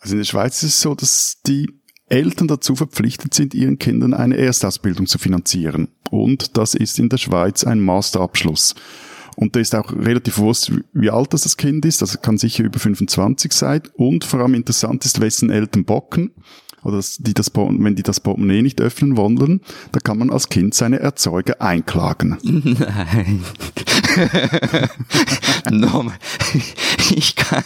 [0.00, 1.68] Also in der Schweiz ist es so, dass die
[2.08, 5.88] Eltern dazu verpflichtet sind, ihren Kindern eine Erstausbildung zu finanzieren.
[6.10, 8.74] Und das ist in der Schweiz ein Masterabschluss.
[9.40, 12.02] Und da ist auch relativ bewusst, wie alt das, das Kind ist.
[12.02, 13.82] Das kann sicher über 25 sein.
[13.94, 16.32] Und vor allem interessant ist, wessen Eltern bocken.
[16.82, 19.60] Oder die das, wenn die das Portemonnaie nicht öffnen wollen,
[19.92, 22.36] da kann man als Kind seine Erzeuger einklagen.
[22.42, 23.44] Nein.
[25.70, 26.10] no,
[27.14, 27.62] ich kann,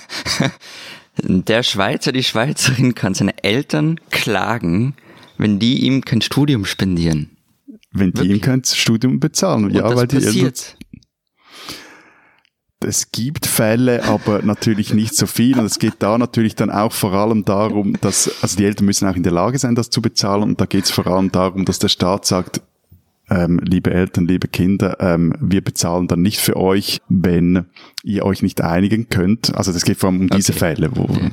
[1.25, 4.93] der Schweizer, die Schweizerin kann seine Eltern klagen,
[5.39, 7.31] wenn die ihm kein Studium spendieren.
[7.93, 8.37] Wenn die Wirklich?
[8.37, 9.65] ihm kein Studium bezahlen.
[9.65, 10.53] Und ja, weil die Eltern,
[12.85, 15.59] es gibt Fälle, aber natürlich nicht so viel.
[15.59, 19.09] Und es geht da natürlich dann auch vor allem darum, dass, also die Eltern müssen
[19.09, 20.43] auch in der Lage sein, das zu bezahlen.
[20.43, 22.61] Und da geht es vor allem darum, dass der Staat sagt,
[23.31, 27.67] ähm, liebe Eltern, liebe Kinder, ähm, wir bezahlen dann nicht für euch, wenn
[28.03, 29.55] ihr euch nicht einigen könnt.
[29.55, 31.31] Also das geht vor allem um diese Fälle, wo, okay.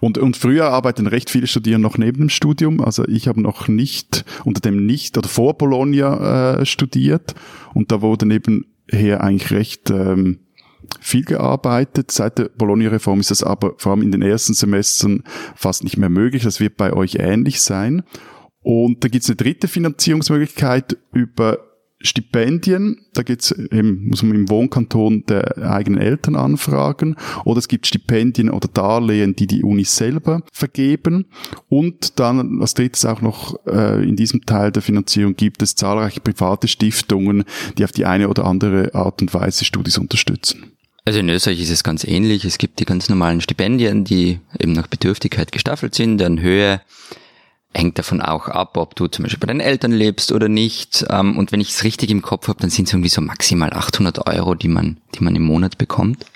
[0.00, 2.80] Und, und früher arbeiten recht viele Studierende noch neben dem Studium.
[2.80, 7.36] Also ich habe noch nicht unter dem nicht oder vor Bologna äh, studiert
[7.72, 10.40] und da wurde neben her eigentlich recht ähm,
[11.00, 12.10] viel gearbeitet.
[12.10, 15.24] Seit der Bologna-Reform ist das aber vor allem in den ersten Semestern
[15.54, 16.42] fast nicht mehr möglich.
[16.42, 18.02] Das wird bei euch ähnlich sein.
[18.60, 21.58] Und da gibt es eine dritte Finanzierungsmöglichkeit über
[22.02, 27.86] Stipendien, da geht's eben, muss man im Wohnkanton der eigenen Eltern anfragen, oder es gibt
[27.86, 31.26] Stipendien oder Darlehen, die die Unis selber vergeben.
[31.68, 36.20] Und dann als drittes auch noch äh, in diesem Teil der Finanzierung gibt es zahlreiche
[36.20, 37.44] private Stiftungen,
[37.78, 40.72] die auf die eine oder andere Art und Weise Studis unterstützen.
[41.04, 42.44] Also in Österreich ist es ganz ähnlich.
[42.44, 46.80] Es gibt die ganz normalen Stipendien, die eben nach Bedürftigkeit gestaffelt sind, deren Höhe
[47.74, 51.04] hängt davon auch ab, ob du zum Beispiel bei deinen Eltern lebst oder nicht.
[51.08, 53.72] Ähm, und wenn ich es richtig im Kopf habe, dann sind es irgendwie so maximal
[53.72, 56.26] 800 Euro, die man, die man im Monat bekommt.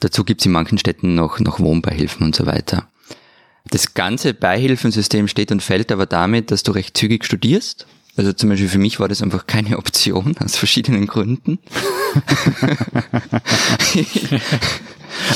[0.00, 2.88] Dazu gibt es in manchen Städten noch, noch Wohnbeihilfen und so weiter.
[3.70, 7.86] Das ganze Beihilfensystem steht und fällt aber damit, dass du recht zügig studierst.
[8.16, 11.58] Also zum Beispiel für mich war das einfach keine Option, aus verschiedenen Gründen.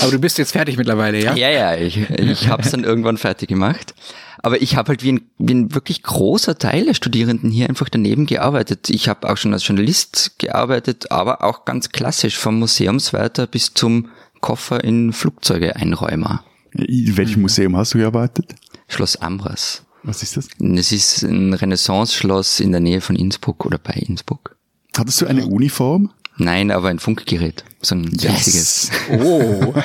[0.03, 1.35] aber du bist jetzt fertig mittlerweile, ja?
[1.35, 3.95] Ja, ja, ich, ich habe es dann irgendwann fertig gemacht.
[4.41, 7.89] Aber ich habe halt wie ein, wie ein wirklich großer Teil der Studierenden hier einfach
[7.89, 8.89] daneben gearbeitet.
[8.89, 14.11] Ich habe auch schon als Journalist gearbeitet, aber auch ganz klassisch vom Museumswärter bis zum
[14.41, 16.45] Koffer in Flugzeuge Einräumer.
[16.73, 18.55] In welchem Museum hast du gearbeitet?
[18.87, 19.83] Schloss Ambras.
[20.05, 20.49] Was ist das?
[20.61, 24.57] Es ist ein Renaissance-Schloss in der Nähe von Innsbruck oder bei Innsbruck.
[24.97, 26.13] Hattest du eine Uniform?
[26.39, 27.65] Nein, aber ein Funkgerät.
[27.81, 28.47] So ein yes.
[28.47, 28.91] riesiges.
[29.11, 29.75] Oh.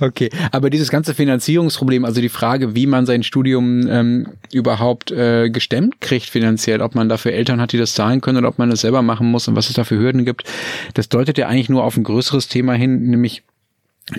[0.00, 5.50] Okay, aber dieses ganze Finanzierungsproblem, also die Frage, wie man sein Studium ähm, überhaupt äh,
[5.50, 8.70] gestemmt kriegt finanziell, ob man dafür Eltern hat, die das zahlen können oder ob man
[8.70, 10.44] das selber machen muss und was es da für Hürden gibt,
[10.94, 13.42] das deutet ja eigentlich nur auf ein größeres Thema hin, nämlich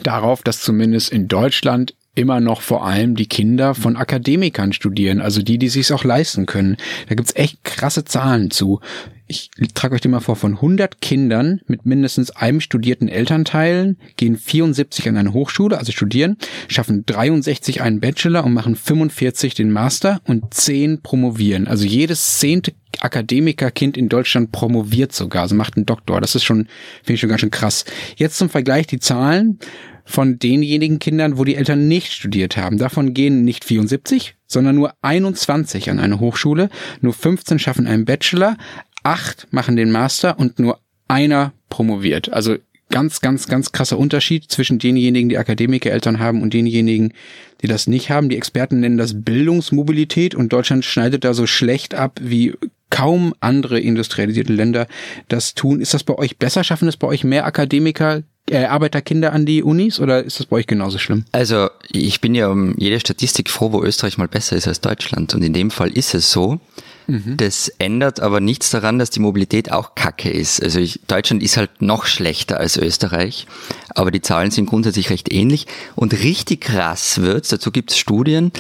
[0.04, 5.42] darauf, dass zumindest in Deutschland immer noch vor allem die Kinder von Akademikern studieren, also
[5.42, 6.78] die, die sich auch leisten können.
[7.10, 8.82] Da gibt's echt krasse Zahlen zu
[9.28, 14.38] ich trage euch die mal vor, von 100 Kindern mit mindestens einem studierten Elternteilen gehen
[14.38, 20.22] 74 an eine Hochschule, also studieren, schaffen 63 einen Bachelor und machen 45 den Master
[20.26, 21.68] und 10 promovieren.
[21.68, 26.22] Also jedes zehnte Akademikerkind in Deutschland promoviert sogar, also macht einen Doktor.
[26.22, 27.86] Das ist schon, finde ich schon ganz schön krass.
[28.18, 29.60] Jetzt zum Vergleich die Zahlen
[30.06, 32.78] von denjenigen Kindern, wo die Eltern nicht studiert haben.
[32.78, 36.70] Davon gehen nicht 74, sondern nur 21 an eine Hochschule,
[37.02, 38.58] nur 15 schaffen einen Bachelor,
[39.04, 42.32] acht machen den Master und nur einer promoviert.
[42.32, 42.58] Also
[42.90, 47.14] ganz, ganz, ganz krasser Unterschied zwischen denjenigen, die Akademikereltern haben und denjenigen,
[47.62, 48.30] die das nicht haben.
[48.30, 52.54] Die Experten nennen das Bildungsmobilität und Deutschland schneidet da so schlecht ab wie
[52.92, 54.88] kaum andere industrialisierte Länder
[55.28, 55.82] das tun.
[55.82, 56.64] Ist das bei euch besser?
[56.64, 60.58] Schaffen es bei euch mehr Akademiker, äh, Arbeiterkinder an die Unis oder ist das bei
[60.58, 61.26] euch genauso schlimm?
[61.32, 65.34] Also ich bin ja um jede Statistik froh, wo Österreich mal besser ist als Deutschland.
[65.34, 66.60] Und in dem Fall ist es so.
[67.08, 67.38] Mhm.
[67.38, 70.62] Das ändert aber nichts daran, dass die Mobilität auch kacke ist.
[70.64, 73.48] Also ich, Deutschland ist halt noch schlechter als Österreich,
[73.90, 75.68] aber die Zahlen sind grundsätzlich recht ähnlich.
[75.96, 78.52] Und richtig krass wird's, dazu gibt's Studien,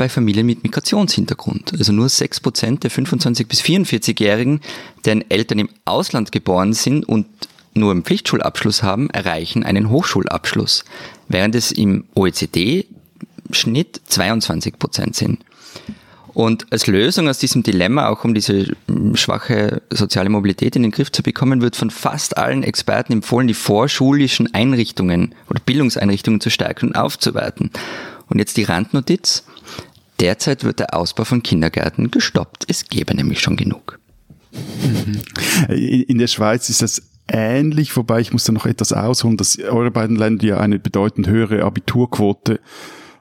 [0.00, 1.74] bei Familien mit Migrationshintergrund.
[1.74, 4.62] Also nur 6% der 25- bis 44-Jährigen,
[5.04, 7.26] deren Eltern im Ausland geboren sind und
[7.74, 10.84] nur einen Pflichtschulabschluss haben, erreichen einen Hochschulabschluss,
[11.28, 15.44] während es im OECD-Schnitt 22 Prozent sind.
[16.32, 18.76] Und als Lösung aus diesem Dilemma, auch um diese
[19.14, 23.54] schwache soziale Mobilität in den Griff zu bekommen, wird von fast allen Experten empfohlen, die
[23.54, 27.70] vorschulischen Einrichtungen oder Bildungseinrichtungen zu stärken und aufzuwerten.
[28.28, 29.44] Und jetzt die Randnotiz.
[30.20, 32.64] Derzeit wird der Ausbau von Kindergärten gestoppt.
[32.68, 33.98] Es gäbe nämlich schon genug.
[35.68, 39.90] In der Schweiz ist das ähnlich, wobei ich muss da noch etwas ausholen, dass eure
[39.90, 42.60] beiden Länder ja eine bedeutend höhere Abiturquote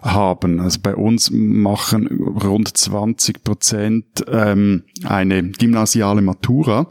[0.01, 0.59] haben.
[0.59, 2.07] Also bei uns machen
[2.43, 6.89] rund 20 Prozent ähm, eine gymnasiale Matura.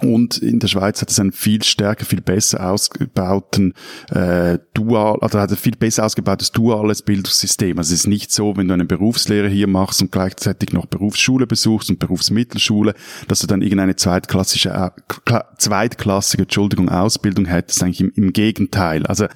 [0.00, 3.74] Und in der Schweiz hat es einen viel stärker, viel besser ausgebauten
[4.10, 7.76] äh, Dual, also hat ein viel besser ausgebautes duales Bildungssystem.
[7.78, 11.48] Also es ist nicht so, wenn du eine Berufslehre hier machst und gleichzeitig noch Berufsschule
[11.48, 12.94] besuchst und Berufsmittelschule,
[13.26, 17.82] dass du dann irgendeine zweitklassische, äh, zweitklassige, Entschuldigung, Ausbildung hättest.
[17.82, 19.04] Eigentlich im, im Gegenteil.
[19.04, 19.26] Also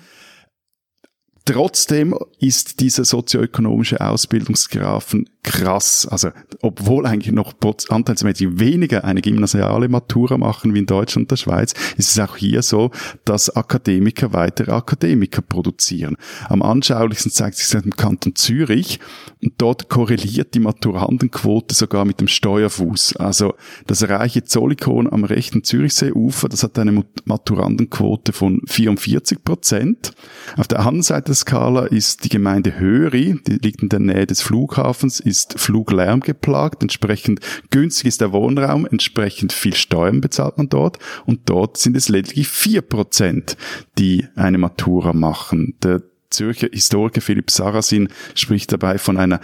[1.44, 6.06] Trotzdem ist dieser sozioökonomische Ausbildungsgrafen krass.
[6.08, 7.54] Also, obwohl eigentlich noch
[7.88, 12.36] anteilsmäßig weniger eine gymnasiale Matura machen wie in Deutschland und der Schweiz, ist es auch
[12.36, 12.92] hier so,
[13.24, 16.16] dass Akademiker weitere Akademiker produzieren.
[16.48, 19.00] Am anschaulichsten zeigt sich das im Kanton Zürich
[19.42, 23.16] und dort korreliert die Maturandenquote sogar mit dem Steuerfuß.
[23.16, 23.54] Also,
[23.88, 30.12] das reiche Zollikon am rechten Zürichseeufer, das hat eine Maturandenquote von 44 Prozent.
[30.56, 34.26] Auf der anderen Seite der Skala ist die Gemeinde Höri, die liegt in der Nähe
[34.26, 37.40] des Flughafens, ist Fluglärm geplagt, entsprechend
[37.70, 42.48] günstig ist der Wohnraum, entsprechend viel Steuern bezahlt man dort und dort sind es lediglich
[42.48, 43.56] vier Prozent,
[43.98, 45.74] die eine Matura machen.
[45.82, 49.40] Der Zürcher Historiker Philipp Sarasin spricht dabei von einer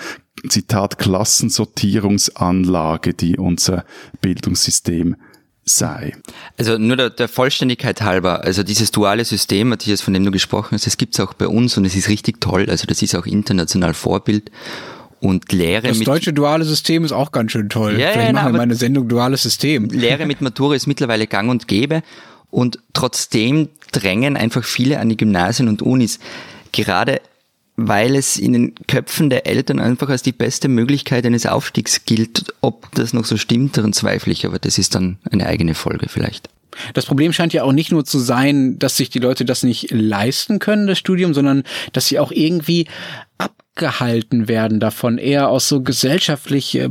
[0.46, 3.86] Zitat Klassensortierungsanlage, die unser
[4.20, 5.16] Bildungssystem
[5.74, 6.14] sei.
[6.56, 10.70] Also nur der, der, Vollständigkeit halber, also dieses duale System, Matthias, von dem du gesprochen
[10.72, 12.66] hast, das gibt's auch bei uns und es ist richtig toll.
[12.68, 14.50] Also das ist auch international Vorbild.
[15.20, 16.06] Und Lehre das mit.
[16.06, 17.98] Das deutsche duale System ist auch ganz schön toll.
[17.98, 19.88] Ja, Vielleicht ja, machen wir meine Sendung duales System.
[19.88, 22.02] Lehre mit Matura ist mittlerweile gang und gäbe.
[22.50, 26.18] Und trotzdem drängen einfach viele an die Gymnasien und Unis.
[26.72, 27.20] Gerade
[27.80, 32.52] weil es in den Köpfen der Eltern einfach als die beste Möglichkeit eines Aufstiegs gilt.
[32.60, 36.08] Ob das noch so stimmt, daran zweifle ich, aber das ist dann eine eigene Folge
[36.08, 36.48] vielleicht.
[36.94, 39.92] Das Problem scheint ja auch nicht nur zu sein, dass sich die Leute das nicht
[39.92, 41.62] leisten können, das Studium, sondern
[41.92, 42.88] dass sie auch irgendwie
[43.38, 46.88] ab abgehalten werden davon, eher aus so gesellschaftlich äh,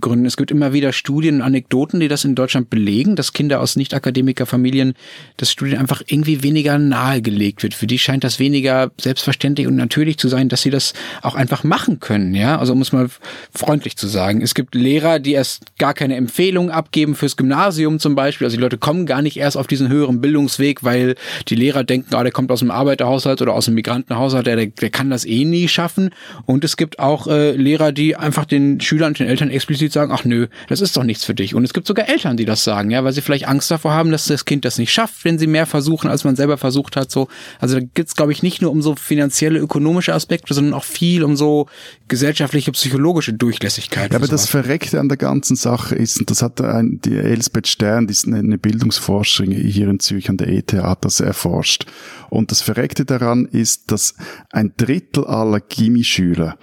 [0.00, 0.26] Gründen.
[0.26, 3.74] Es gibt immer wieder Studien und Anekdoten, die das in Deutschland belegen, dass Kinder aus
[3.76, 4.92] Nicht-Akademiker-Familien
[5.38, 7.72] das Studium einfach irgendwie weniger nahegelegt wird.
[7.72, 11.64] Für die scheint das weniger selbstverständlich und natürlich zu sein, dass sie das auch einfach
[11.64, 12.58] machen können, ja?
[12.58, 13.08] Also um es mal
[13.54, 14.42] freundlich zu sagen.
[14.42, 18.46] Es gibt Lehrer, die erst gar keine Empfehlung abgeben fürs Gymnasium zum Beispiel.
[18.46, 21.14] Also die Leute kommen gar nicht erst auf diesen höheren Bildungsweg, weil
[21.48, 24.90] die Lehrer denken, ah, der kommt aus dem Arbeiterhaushalt oder aus dem Migrantenhaushalt, der, der
[24.90, 26.10] kann das eh nie schaffen.
[26.44, 30.10] Und es gibt auch äh, Lehrer, die einfach den Schülern und den Eltern explizit sagen,
[30.12, 31.54] ach nö, das ist doch nichts für dich.
[31.54, 34.10] Und es gibt sogar Eltern, die das sagen, ja, weil sie vielleicht Angst davor haben,
[34.10, 37.12] dass das Kind das nicht schafft, wenn sie mehr versuchen, als man selber versucht hat.
[37.12, 37.28] So,
[37.60, 41.22] also da geht's, glaube ich, nicht nur um so finanzielle, ökonomische Aspekte, sondern auch viel
[41.22, 41.68] um so
[42.08, 44.10] gesellschaftliche, psychologische Durchlässigkeit.
[44.10, 47.68] Ja, aber das Verreckte an der ganzen Sache ist, und das hat ein, die Elisabeth
[47.68, 51.86] Stern, die ist eine Bildungsforscherin hier in Zürich an der ETH, hat das erforscht.
[52.30, 54.14] Und das Verreckte daran ist, dass
[54.50, 56.58] ein Drittel aller Gimmi-Schüler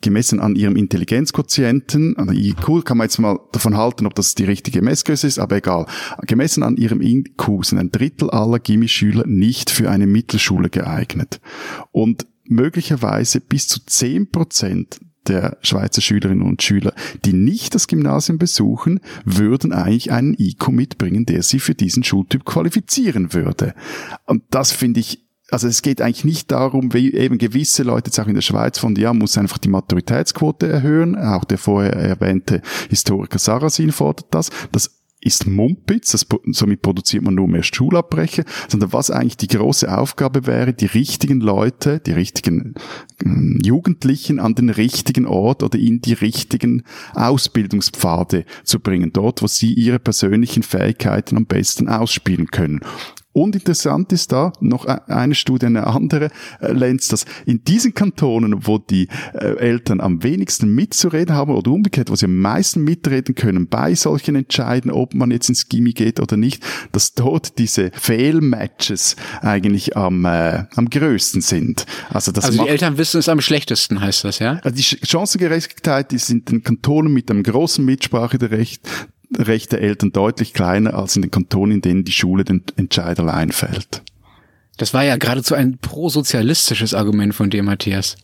[0.00, 4.34] gemessen an ihrem Intelligenzquotienten, an der IQ, kann man jetzt mal davon halten, ob das
[4.34, 5.86] die richtige Messgröße ist, aber egal.
[6.22, 11.40] Gemessen an ihrem IQ sind ein Drittel aller Gimmi-Schüler nicht für eine Mittelschule geeignet.
[11.92, 16.92] Und möglicherweise bis zu zehn Prozent der Schweizer Schülerinnen und Schüler,
[17.24, 22.44] die nicht das Gymnasium besuchen, würden eigentlich einen IQ mitbringen, der sie für diesen Schultyp
[22.44, 23.74] qualifizieren würde.
[24.26, 28.18] Und das finde ich also es geht eigentlich nicht darum, wie eben gewisse Leute jetzt
[28.18, 31.16] auch in der Schweiz von, ja, muss einfach die Maturitätsquote erhöhen.
[31.16, 34.50] Auch der vorher erwähnte Historiker Sarasin fordert das.
[34.72, 34.93] Das
[35.24, 40.46] ist Mumpitz, das, somit produziert man nur mehr Schulabbrecher, sondern was eigentlich die große Aufgabe
[40.46, 42.74] wäre, die richtigen Leute, die richtigen
[43.24, 46.84] äh, Jugendlichen an den richtigen Ort oder in die richtigen
[47.14, 52.80] Ausbildungspfade zu bringen, dort, wo sie ihre persönlichen Fähigkeiten am besten ausspielen können.
[53.34, 57.92] Und interessant ist da noch e-, eine Studie, eine andere, äh, Lenz, dass in diesen
[57.92, 62.84] Kantonen, wo die äh, Eltern am wenigsten mitzureden haben oder umgekehrt, wo sie am meisten
[62.84, 67.58] mitreden können bei solchen Entscheiden, ob man jetzt ins Gimmi geht oder nicht, dass dort
[67.58, 71.86] diese Fail-Matches eigentlich am, äh, am größten sind.
[72.10, 74.60] Also, das also die Eltern wissen es am schlechtesten, heißt das, ja?
[74.62, 78.80] Also die Chancengerechtigkeit ist in den Kantonen mit einem großen Mitspracherecht
[79.36, 83.18] Recht der Eltern deutlich kleiner als in den Kantonen, in denen die Schule den Entscheid
[83.18, 84.02] allein fällt.
[84.76, 88.16] Das war ja geradezu ein prosozialistisches Argument von dir, Matthias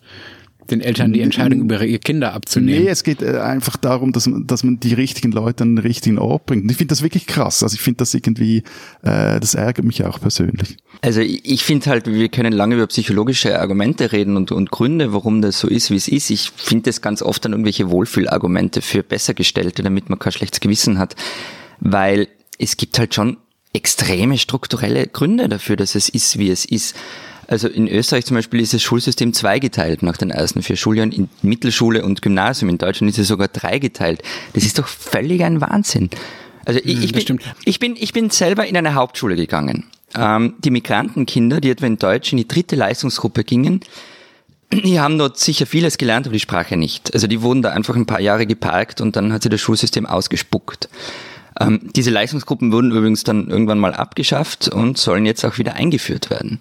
[0.71, 2.85] den Eltern die Entscheidung über ihre Kinder abzunehmen.
[2.85, 5.85] Nee, es geht äh, einfach darum, dass man, dass man die richtigen Leute an den
[5.85, 6.65] richtigen Ort bringt.
[6.65, 7.63] Und ich finde das wirklich krass.
[7.63, 8.59] Also ich finde das irgendwie,
[9.03, 10.77] äh, das ärgert mich auch persönlich.
[11.03, 15.43] Also ich finde halt, wir können lange über psychologische Argumente reden und, und Gründe, warum
[15.43, 16.31] das so ist, wie es ist.
[16.31, 20.99] Ich finde das ganz oft dann irgendwelche Wohlfühlargumente für Bessergestellte, damit man kein schlechtes Gewissen
[20.99, 21.17] hat.
[21.81, 22.29] Weil
[22.59, 23.39] es gibt halt schon
[23.73, 26.97] extreme strukturelle Gründe dafür, dass es ist, wie es ist.
[27.51, 31.29] Also in Österreich zum Beispiel ist das Schulsystem zweigeteilt nach den ersten vier Schuljahren in
[31.43, 32.69] Mittelschule und Gymnasium.
[32.71, 34.23] In Deutschland ist es sogar dreigeteilt.
[34.53, 36.11] Das ist doch völlig ein Wahnsinn.
[36.65, 39.87] Also ich, hm, ich, bin, ich, bin, ich bin selber in eine Hauptschule gegangen.
[40.15, 43.81] Ähm, die Migrantenkinder, die etwa in Deutsch in die dritte Leistungsgruppe gingen,
[44.73, 47.13] die haben dort sicher vieles gelernt, aber die Sprache nicht.
[47.15, 50.07] Also die wurden da einfach ein paar Jahre geparkt und dann hat sie das Schulsystem
[50.07, 50.89] ausgespuckt.
[51.59, 56.31] Ähm, diese Leistungsgruppen wurden übrigens dann irgendwann mal abgeschafft und sollen jetzt auch wieder eingeführt
[56.31, 56.61] werden.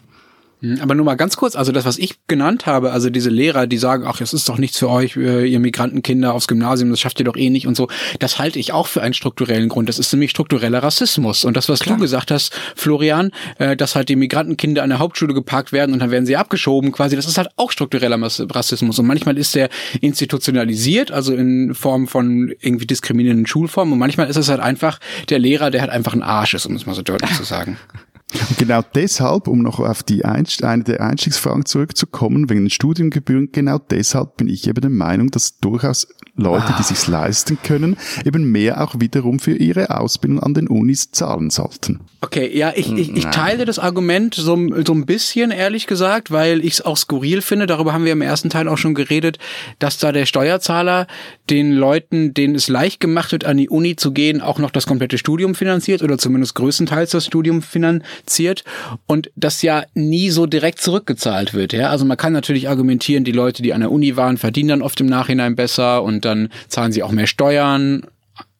[0.61, 3.67] Hm, aber nur mal ganz kurz, also das, was ich genannt habe, also diese Lehrer,
[3.67, 6.99] die sagen, ach, es ist doch nichts für euch, äh, ihr Migrantenkinder aufs Gymnasium, das
[6.99, 7.87] schafft ihr doch eh nicht und so,
[8.19, 9.87] das halte ich auch für einen strukturellen Grund.
[9.87, 11.45] Das ist nämlich struktureller Rassismus.
[11.45, 11.95] Und das, was Klar.
[11.95, 15.99] du gesagt hast, Florian, äh, dass halt die Migrantenkinder an der Hauptschule geparkt werden und
[15.99, 18.99] dann werden sie abgeschoben, quasi, das ist halt auch struktureller Rassismus.
[18.99, 19.69] Und manchmal ist der
[20.01, 23.93] institutionalisiert, also in Form von irgendwie diskriminierenden Schulformen.
[23.93, 26.75] Und manchmal ist es halt einfach der Lehrer, der halt einfach ein Arsch ist, um
[26.75, 27.77] es mal so deutlich zu sagen.
[28.31, 33.51] Und genau deshalb, um noch auf die Einst eine der Einstiegsfragen zurückzukommen, wegen den Studiengebühren,
[33.51, 36.07] genau deshalb bin ich eben der Meinung, dass durchaus
[36.39, 36.75] Leute, ah.
[36.77, 41.49] die sich's leisten können, eben mehr auch wiederum für ihre Ausbildung an den Unis zahlen
[41.49, 41.99] sollten.
[42.21, 46.65] Okay, ja, ich, ich, ich teile das Argument so, so ein bisschen, ehrlich gesagt, weil
[46.65, 49.37] ich es auch skurril finde, darüber haben wir im ersten Teil auch schon geredet,
[49.79, 51.07] dass da der Steuerzahler
[51.49, 54.85] den Leuten, denen es leicht gemacht wird, an die Uni zu gehen, auch noch das
[54.85, 58.65] komplette Studium finanziert oder zumindest größtenteils das Studium finanziert
[59.07, 61.71] und das ja nie so direkt zurückgezahlt wird.
[61.71, 61.89] Ja?
[61.89, 64.99] Also man kann natürlich argumentieren, die Leute, die an der Uni waren, verdienen dann oft
[64.99, 68.03] im Nachhinein besser und dann zahlen sie auch mehr Steuern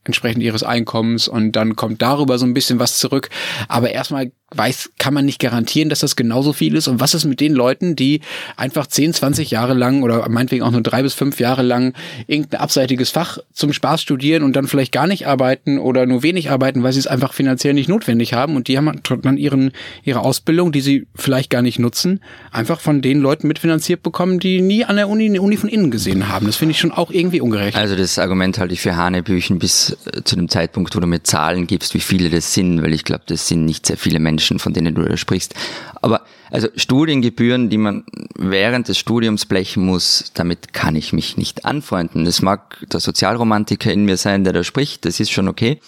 [0.06, 3.30] entsprechend ihres Einkommens und dann kommt darüber so ein bisschen was zurück.
[3.68, 6.88] Aber erstmal weiß, kann man nicht garantieren, dass das genauso viel ist.
[6.88, 8.22] Und was ist mit den Leuten, die
[8.56, 11.94] einfach 10, 20 Jahre lang oder meinetwegen auch nur drei bis fünf Jahre lang
[12.28, 16.50] irgendein abseitiges Fach zum Spaß studieren und dann vielleicht gar nicht arbeiten oder nur wenig
[16.50, 19.72] arbeiten, weil sie es einfach finanziell nicht notwendig haben und die haben dann ihren,
[20.04, 24.62] ihre Ausbildung, die sie vielleicht gar nicht nutzen, einfach von den Leuten mitfinanziert bekommen, die
[24.62, 26.48] nie an der Uni Uni von innen gesehen haben.
[26.48, 27.78] Das finde ich schon auch irgendwie ungerecht.
[27.78, 31.24] Also das Argument halte ich für Hanebüchen bis äh, zu dem Zeitpunkt, wo du mir
[31.24, 34.30] Zahlen gibst, wie viele das sind, weil ich glaube, das sind nicht sehr viele Menschen
[34.30, 35.54] Menschen, von denen du da sprichst.
[36.02, 36.22] Aber
[36.52, 38.04] also Studiengebühren, die man
[38.38, 42.26] während des Studiums blechen muss, damit kann ich mich nicht anfreunden.
[42.26, 45.80] Das mag der Sozialromantiker in mir sein, der da spricht, das ist schon okay.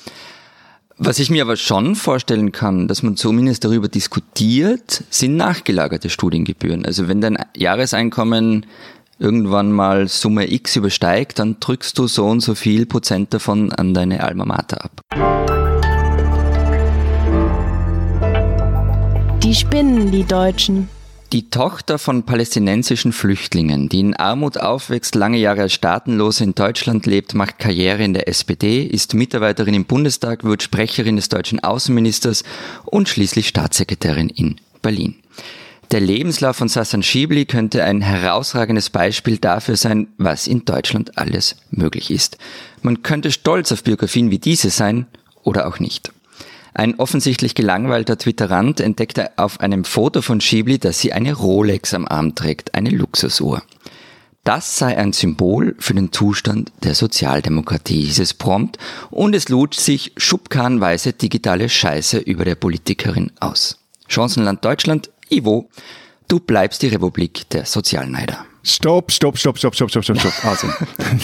[0.98, 6.86] Was ich mir aber schon vorstellen kann, dass man zumindest darüber diskutiert, sind nachgelagerte Studiengebühren.
[6.86, 8.68] Also wenn dein Jahreseinkommen
[9.22, 13.94] irgendwann mal Summe X übersteigt, dann drückst du so und so viel Prozent davon an
[13.94, 15.02] deine Alma Mater ab.
[19.44, 20.90] Die spinnen, die Deutschen.
[21.32, 27.06] Die Tochter von palästinensischen Flüchtlingen, die in Armut aufwächst, lange Jahre als Staatenlose in Deutschland
[27.06, 32.44] lebt, macht Karriere in der SPD, ist Mitarbeiterin im Bundestag, wird Sprecherin des deutschen Außenministers
[32.84, 35.16] und schließlich Staatssekretärin in Berlin.
[35.92, 41.58] Der Lebenslauf von Sassan Schiebli könnte ein herausragendes Beispiel dafür sein, was in Deutschland alles
[41.70, 42.38] möglich ist.
[42.82, 45.08] Man könnte stolz auf Biografien wie diese sein
[45.44, 46.14] oder auch nicht.
[46.74, 52.08] Ein offensichtlich gelangweilter Twitterant entdeckte auf einem Foto von Schibli, dass sie eine Rolex am
[52.08, 53.62] Arm trägt, eine Luxusuhr.
[54.46, 58.78] Das sei ein Symbol für den Zustand der Sozialdemokratie, hieß es prompt,
[59.10, 63.78] und es lud sich schubkarrenweise digitale Scheiße über der Politikerin aus.
[64.08, 65.70] Chancenland Deutschland, Ivo,
[66.28, 68.46] du bleibst die Republik der Sozialneider.
[68.64, 70.34] Stopp, stopp, stopp, stopp, stopp, stopp, stopp, stopp.
[70.44, 70.68] Also,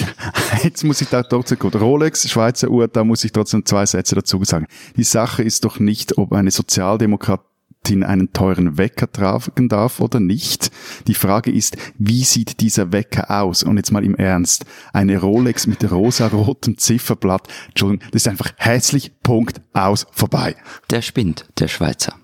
[0.64, 1.76] jetzt muss ich da trotzdem gut.
[1.76, 4.66] Rolex, Schweizer Uhr, da muss ich trotzdem zwei Sätze dazu sagen.
[4.96, 7.44] Die Sache ist doch nicht, ob eine Sozialdemokratie
[7.88, 10.72] Putin einen teuren Wecker tragen darf oder nicht.
[11.08, 13.64] Die Frage ist, wie sieht dieser Wecker aus?
[13.64, 14.66] Und jetzt mal im Ernst.
[14.92, 17.48] Eine Rolex mit rosarotem Zifferblatt.
[17.70, 19.14] Entschuldigung, das ist einfach hässlich.
[19.24, 19.62] Punkt.
[19.72, 20.06] Aus.
[20.12, 20.56] Vorbei.
[20.90, 22.16] Der spinnt, der Schweizer.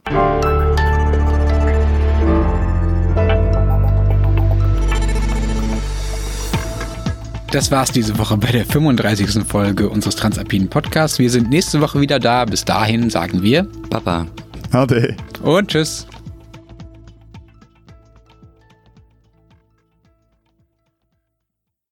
[7.53, 9.43] Das war's diese Woche bei der 35.
[9.47, 11.19] Folge unseres Transalpinen Podcasts.
[11.19, 12.45] Wir sind nächste Woche wieder da.
[12.45, 14.25] Bis dahin sagen wir Papa.
[14.71, 15.15] Ade.
[15.43, 16.07] Und tschüss.